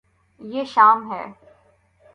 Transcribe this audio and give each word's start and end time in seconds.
یے 0.41 0.63
شام 0.73 0.99
ہے 1.11 1.23